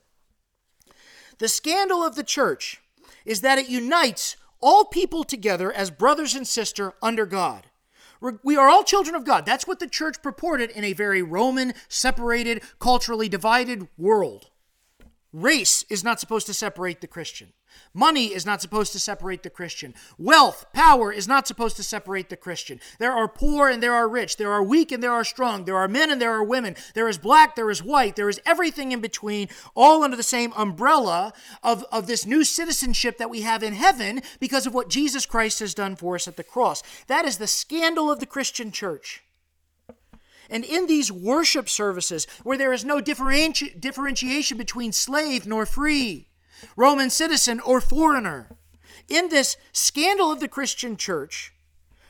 [1.37, 2.81] the scandal of the church
[3.25, 7.67] is that it unites all people together as brothers and sister under God.
[8.41, 9.45] We are all children of God.
[9.45, 14.49] That's what the church purported in a very Roman, separated, culturally divided world.
[15.33, 17.53] Race is not supposed to separate the Christian.
[17.91, 19.95] Money is not supposed to separate the Christian.
[20.19, 22.79] Wealth, power is not supposed to separate the Christian.
[22.99, 24.37] There are poor and there are rich.
[24.37, 25.65] There are weak and there are strong.
[25.65, 26.75] There are men and there are women.
[26.93, 28.15] There is black, there is white.
[28.15, 33.17] There is everything in between, all under the same umbrella of, of this new citizenship
[33.17, 36.37] that we have in heaven because of what Jesus Christ has done for us at
[36.37, 36.83] the cross.
[37.07, 39.23] That is the scandal of the Christian church.
[40.49, 46.27] And in these worship services, where there is no differenti- differentiation between slave nor free,
[46.75, 48.49] Roman citizen, or foreigner.
[49.09, 51.53] In this scandal of the Christian church,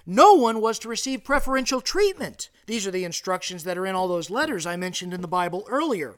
[0.05, 2.49] no one was to receive preferential treatment.
[2.65, 5.65] These are the instructions that are in all those letters I mentioned in the Bible
[5.69, 6.17] earlier.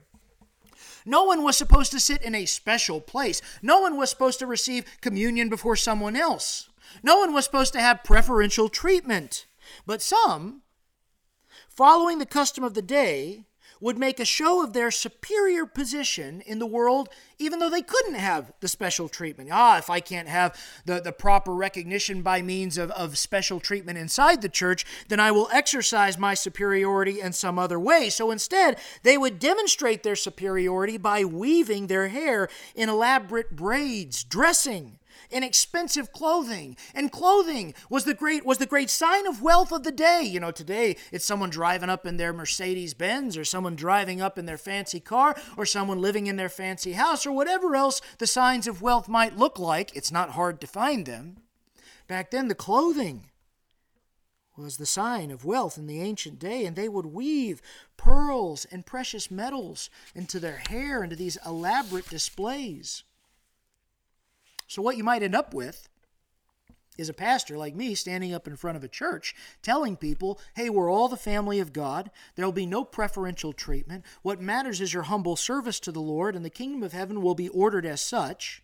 [1.06, 3.42] No one was supposed to sit in a special place.
[3.62, 6.70] No one was supposed to receive communion before someone else.
[7.04, 9.46] No one was supposed to have preferential treatment.
[9.86, 10.64] But some,
[11.76, 13.46] following the custom of the day,
[13.82, 18.16] would make a show of their superior position in the world, even though they couldn't
[18.16, 19.50] have the special treatment.
[19.52, 23.98] Ah, if I can't have the, the proper recognition by means of, of special treatment
[23.98, 28.10] inside the church, then I will exercise my superiority in some other way.
[28.10, 35.00] So instead, they would demonstrate their superiority by weaving their hair in elaborate braids, dressing
[35.30, 36.78] in expensive clothing.
[36.94, 40.24] And clothing was the great was the great sign of wealth of the day.
[40.24, 44.38] You know, today it's someone driving up in their Mercedes Benz or someone driving up
[44.38, 48.28] in their fancy car or someone living in their fancy house or whatever else the
[48.28, 49.96] signs of wealth might look like.
[49.96, 51.38] It's not hard to find them.
[52.08, 53.30] Back then the clothing
[54.58, 57.62] was the sign of wealth in the ancient day, and they would weave
[57.98, 63.04] pearls and precious metals into their hair, into these elaborate displays.
[64.68, 65.88] So, what you might end up with
[66.98, 70.70] is a pastor like me standing up in front of a church telling people, hey,
[70.70, 72.10] we're all the family of God.
[72.36, 74.06] There will be no preferential treatment.
[74.22, 77.36] What matters is your humble service to the Lord, and the kingdom of heaven will
[77.36, 78.64] be ordered as such.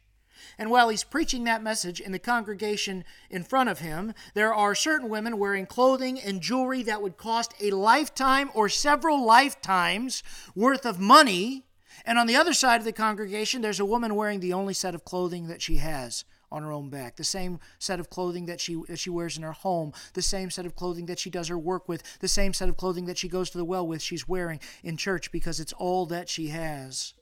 [0.57, 4.73] And while he's preaching that message in the congregation in front of him, there are
[4.73, 10.23] certain women wearing clothing and jewelry that would cost a lifetime or several lifetimes
[10.55, 11.65] worth of money
[12.05, 14.95] and on the other side of the congregation, there's a woman wearing the only set
[14.95, 18.59] of clothing that she has on her own back, the same set of clothing that
[18.59, 21.47] she that she wears in her home, the same set of clothing that she does
[21.47, 24.01] her work with, the same set of clothing that she goes to the well with,
[24.01, 27.13] she's wearing in church because it's all that she has.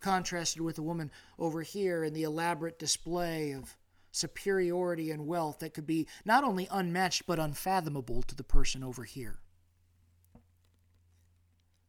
[0.00, 3.76] Contrasted with the woman over here in the elaborate display of
[4.12, 9.04] superiority and wealth that could be not only unmatched but unfathomable to the person over
[9.04, 9.38] here.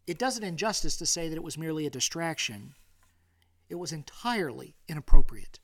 [0.09, 2.73] It does an injustice to say that it was merely a distraction.
[3.69, 5.59] It was entirely inappropriate.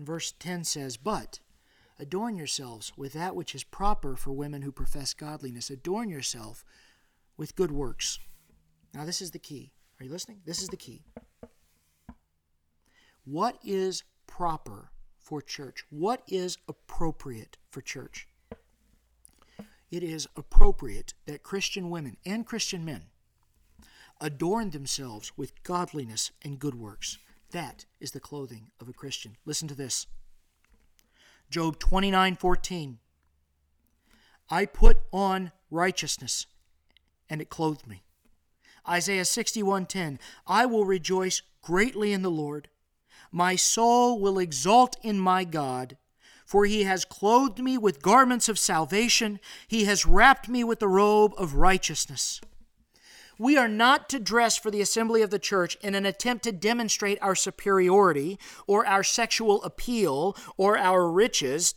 [0.00, 1.38] Verse 10 says, But
[2.00, 5.70] adorn yourselves with that which is proper for women who profess godliness.
[5.70, 6.64] Adorn yourself
[7.36, 8.18] with good works.
[8.92, 9.70] Now, this is the key.
[10.00, 10.40] Are you listening?
[10.44, 11.04] This is the key.
[13.24, 14.90] What is proper
[15.20, 15.84] for church?
[15.90, 18.26] What is appropriate for church?
[19.92, 23.02] It is appropriate that Christian women and Christian men
[24.22, 27.18] adorn themselves with godliness and good works.
[27.50, 29.36] That is the clothing of a Christian.
[29.44, 30.06] Listen to this.
[31.50, 33.00] Job 29:14
[34.48, 36.46] I put on righteousness
[37.28, 38.02] and it clothed me.
[38.88, 42.70] Isaiah 61:10 I will rejoice greatly in the Lord.
[43.30, 45.98] My soul will exult in my God,
[46.44, 50.88] for he has clothed me with garments of salvation, he has wrapped me with the
[50.88, 52.40] robe of righteousness.
[53.38, 56.52] We are not to dress for the assembly of the church in an attempt to
[56.52, 61.74] demonstrate our superiority or our sexual appeal or our riches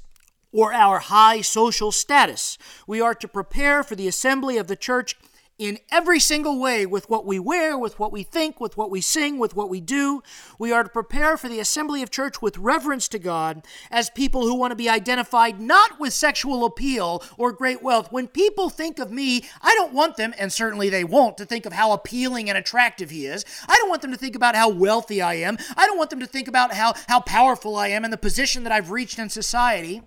[0.51, 2.57] or our high social status.
[2.87, 5.15] We are to prepare for the assembly of the church
[5.57, 8.99] in every single way with what we wear, with what we think, with what we
[8.99, 10.21] sing, with what we do.
[10.59, 14.43] We are to prepare for the assembly of church with reverence to God as people
[14.43, 18.11] who want to be identified not with sexual appeal or great wealth.
[18.11, 21.65] When people think of me, I don't want them, and certainly they won't, to think
[21.65, 23.45] of how appealing and attractive he is.
[23.67, 25.57] I don't want them to think about how wealthy I am.
[25.77, 28.63] I don't want them to think about how, how powerful I am and the position
[28.63, 30.01] that I've reached in society.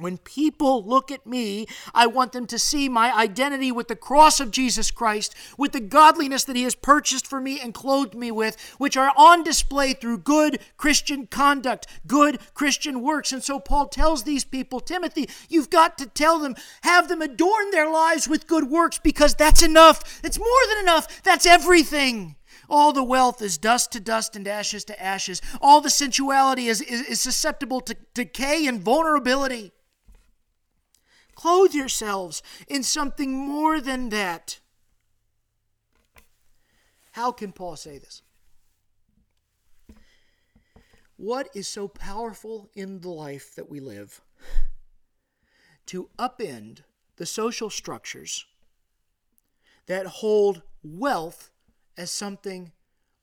[0.00, 4.40] When people look at me, I want them to see my identity with the cross
[4.40, 8.30] of Jesus Christ, with the godliness that He has purchased for me and clothed me
[8.30, 13.32] with, which are on display through good Christian conduct, good Christian works.
[13.32, 17.70] And so Paul tells these people, Timothy, you've got to tell them, have them adorn
[17.70, 20.20] their lives with good works because that's enough.
[20.24, 21.22] It's more than enough.
[21.22, 22.36] That's everything.
[22.68, 25.42] All the wealth is dust to dust and ashes to ashes.
[25.60, 29.72] All the sensuality is, is, is susceptible to decay and vulnerability.
[31.40, 34.60] Clothe yourselves in something more than that.
[37.12, 38.20] How can Paul say this?
[41.16, 44.20] What is so powerful in the life that we live
[45.86, 46.80] to upend
[47.16, 48.44] the social structures
[49.86, 51.48] that hold wealth
[51.96, 52.72] as something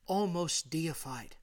[0.07, 1.35] almost deified?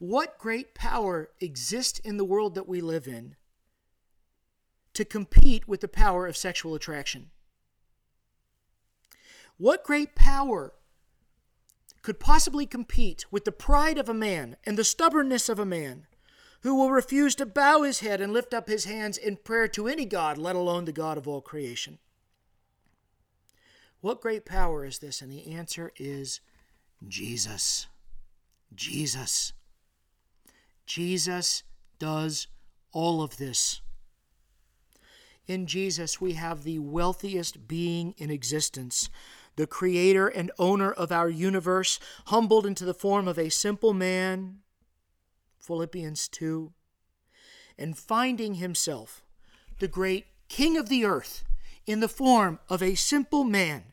[0.00, 3.36] What great power exists in the world that we live in
[4.98, 7.30] to compete with the power of sexual attraction.
[9.56, 10.72] What great power
[12.02, 16.08] could possibly compete with the pride of a man and the stubbornness of a man
[16.62, 19.86] who will refuse to bow his head and lift up his hands in prayer to
[19.86, 22.00] any God, let alone the God of all creation?
[24.00, 25.22] What great power is this?
[25.22, 26.40] And the answer is
[27.06, 27.86] Jesus.
[28.74, 29.52] Jesus.
[30.86, 31.62] Jesus
[32.00, 32.48] does
[32.90, 33.80] all of this.
[35.48, 39.08] In Jesus, we have the wealthiest being in existence,
[39.56, 44.58] the creator and owner of our universe, humbled into the form of a simple man,
[45.58, 46.70] Philippians 2,
[47.78, 49.24] and finding himself,
[49.78, 51.44] the great king of the earth,
[51.86, 53.84] in the form of a simple man,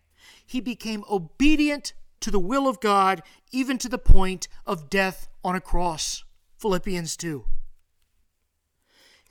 [0.46, 5.56] he became obedient to the will of God, even to the point of death on
[5.56, 6.26] a cross.
[6.58, 7.46] Philippians 2.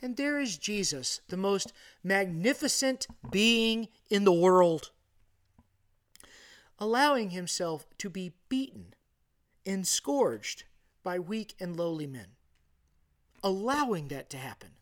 [0.04, 4.90] And there is Jesus, the most magnificent being in the world,
[6.78, 8.92] allowing himself to be beaten
[9.64, 10.64] and scourged
[11.02, 12.26] by weak and lowly men,
[13.42, 14.72] allowing that to happen.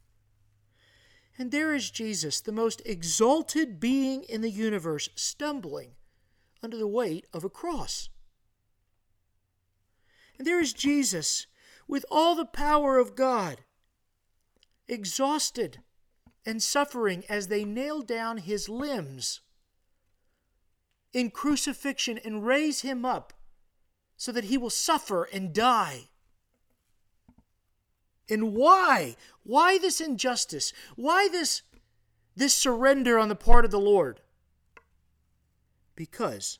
[1.38, 5.92] And there is Jesus, the most exalted being in the universe, stumbling
[6.64, 8.08] under the weight of a cross.
[10.36, 11.46] And there is Jesus,
[11.86, 13.58] with all the power of God,
[14.88, 15.80] exhausted
[16.44, 19.40] and suffering as they nail down his limbs
[21.12, 23.32] in crucifixion and raise him up
[24.16, 26.08] so that he will suffer and die.
[28.28, 29.16] And why?
[29.42, 30.72] Why this injustice?
[30.96, 31.62] Why this,
[32.34, 34.20] this surrender on the part of the Lord?
[35.94, 36.58] Because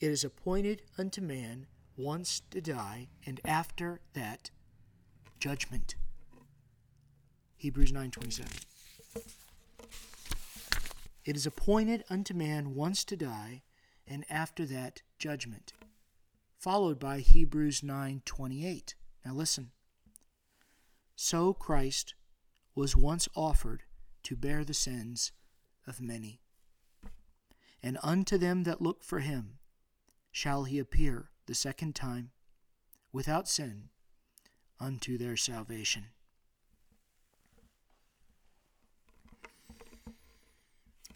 [0.00, 1.66] it is appointed unto man
[1.96, 4.50] once to die, and after that,
[5.38, 5.94] judgment.
[7.62, 8.64] Hebrews 9:27.
[11.24, 13.62] It is appointed unto man once to die,
[14.04, 15.72] and after that judgment.
[16.58, 18.96] Followed by Hebrews 9:28.
[19.24, 19.70] Now listen.
[21.14, 22.14] So Christ
[22.74, 23.84] was once offered
[24.24, 25.30] to bear the sins
[25.86, 26.40] of many.
[27.80, 29.60] And unto them that look for him
[30.32, 32.32] shall he appear the second time
[33.12, 33.90] without sin
[34.80, 36.08] unto their salvation.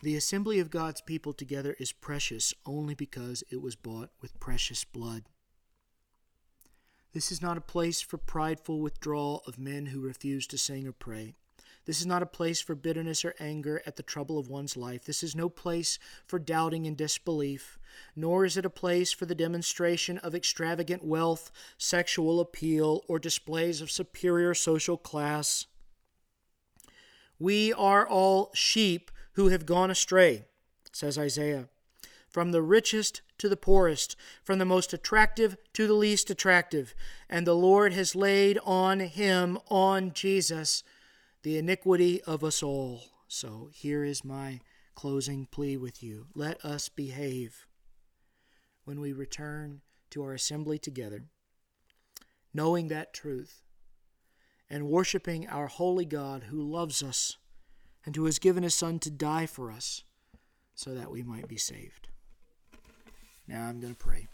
[0.06, 4.84] The assembly of God's people together is precious only because it was bought with precious
[4.84, 5.24] blood.
[7.12, 10.92] This is not a place for prideful withdrawal of men who refuse to sing or
[10.92, 11.34] pray.
[11.86, 15.04] This is not a place for bitterness or anger at the trouble of one's life.
[15.04, 17.76] This is no place for doubting and disbelief,
[18.14, 23.80] nor is it a place for the demonstration of extravagant wealth, sexual appeal, or displays
[23.80, 25.66] of superior social class.
[27.40, 30.46] We are all sheep who have gone astray,
[30.92, 31.68] says Isaiah.
[32.28, 36.94] From the richest to the poorest, from the most attractive to the least attractive.
[37.28, 40.82] And the Lord has laid on him, on Jesus,
[41.42, 43.02] the iniquity of us all.
[43.28, 44.60] So here is my
[44.94, 46.26] closing plea with you.
[46.34, 47.66] Let us behave
[48.84, 51.24] when we return to our assembly together,
[52.54, 53.60] knowing that truth
[54.70, 57.36] and worshiping our holy God who loves us
[58.06, 60.04] and who has given his Son to die for us
[60.74, 62.08] so that we might be saved.
[63.48, 64.28] Now I'm going to pray.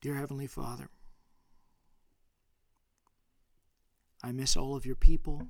[0.00, 0.88] Dear Heavenly Father,
[4.22, 5.48] I miss all of your people.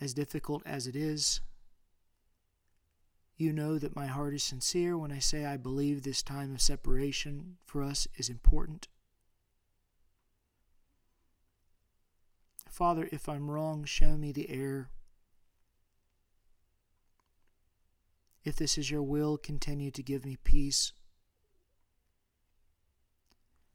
[0.00, 1.40] As difficult as it is,
[3.36, 6.60] you know that my heart is sincere when I say I believe this time of
[6.60, 8.88] separation for us is important.
[12.74, 14.90] Father, if I'm wrong, show me the error.
[18.42, 20.92] If this is your will, continue to give me peace.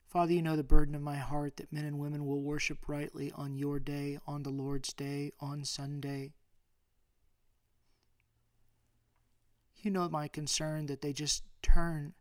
[0.05, 3.31] Father, you know the burden of my heart that men and women will worship rightly
[3.31, 6.33] on your day, on the Lord's day, on Sunday.
[9.77, 12.15] You know my concern that they just turn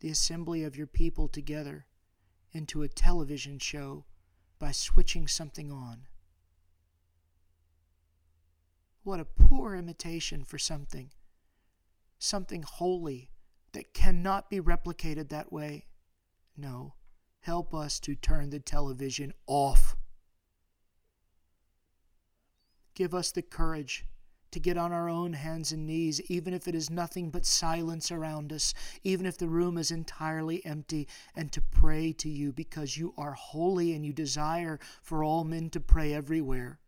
[0.00, 1.86] the assembly of your people together
[2.52, 4.04] into a television show
[4.62, 6.06] by switching something on.
[9.02, 11.10] What a poor imitation for something,
[12.20, 13.32] something holy
[13.72, 15.86] that cannot be replicated that way.
[16.56, 16.94] No.
[17.40, 19.96] Help us to turn the television off.
[22.94, 24.06] Give us the courage
[24.52, 28.10] to get on our own hands and knees, even if it is nothing but silence
[28.10, 28.72] around us,
[29.02, 33.32] even if the room is entirely empty, and to pray to you because you are
[33.32, 36.78] holy and you desire for all men to pray everywhere.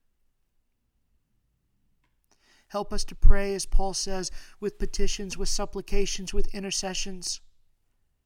[2.69, 7.41] Help us to pray, as Paul says, with petitions, with supplications, with intercessions.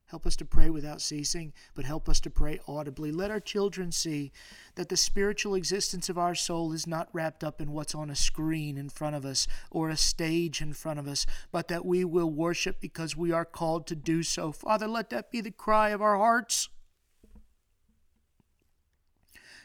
[0.08, 3.12] Help us to pray without ceasing, but help us to pray audibly.
[3.12, 4.32] Let our children see
[4.74, 8.16] that the spiritual existence of our soul is not wrapped up in what's on a
[8.16, 12.06] screen in front of us or a stage in front of us, but that we
[12.06, 14.50] will worship because we are called to do so.
[14.50, 16.70] Father, let that be the cry of our hearts.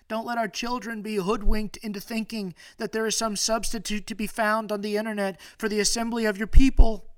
[0.09, 4.27] Don't let our children be hoodwinked into thinking that there is some substitute to be
[4.27, 7.12] found on the internet for the assembly of your people.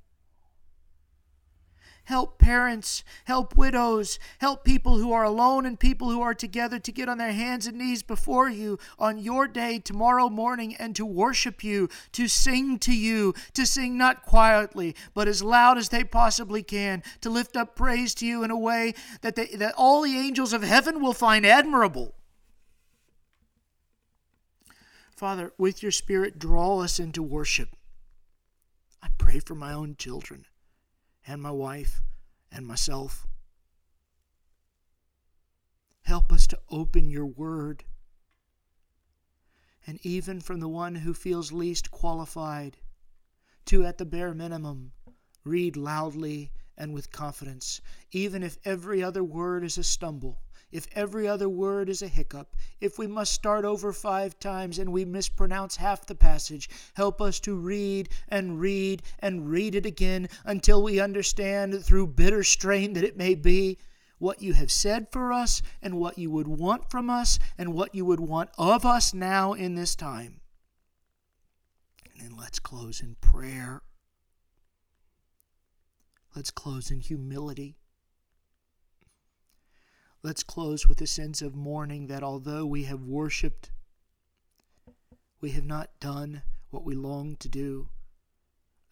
[2.06, 6.92] Help parents, help widows, help people who are alone and people who are together to
[6.92, 11.06] get on their hands and knees before you on your day tomorrow morning and to
[11.06, 16.04] worship you, to sing to you, to sing not quietly, but as loud as they
[16.04, 20.04] possibly can, to lift up praise to you in a way that, they, that all
[20.04, 22.14] the angels of heaven will find admirable.
[25.16, 27.70] Father, with your Spirit, draw us into worship.
[29.02, 30.46] I pray for my own children
[31.28, 32.02] and my wife
[32.52, 33.28] and myself.
[36.04, 37.84] Help us to open your word.
[39.88, 42.78] And even from the one who feels least qualified,
[43.66, 44.92] to at the bare minimum,
[45.44, 50.40] read loudly and with confidence, even if every other word is a stumble
[50.76, 54.92] if every other word is a hiccup, if we must start over five times and
[54.92, 60.28] we mispronounce half the passage, help us to read and read and read it again
[60.44, 63.78] until we understand, through bitter strain that it may be,
[64.18, 67.96] what you have said for us and what you would want from us and what
[67.96, 70.42] you would want of us now in this time.
[72.12, 73.82] And then let's close in prayer.
[76.36, 77.78] Let's close in humility.
[80.22, 83.72] Let's close with a sense of mourning that although we have worshiped,
[85.40, 87.88] we have not done what we long to do.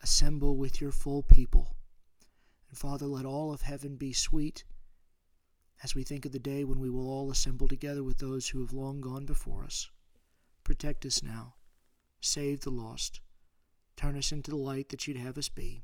[0.01, 1.75] Assemble with your full people.
[2.69, 4.63] And Father, let all of heaven be sweet
[5.83, 8.61] as we think of the day when we will all assemble together with those who
[8.61, 9.89] have long gone before us.
[10.63, 11.55] Protect us now.
[12.21, 13.19] Save the lost.
[13.97, 15.83] Turn us into the light that you'd have us be.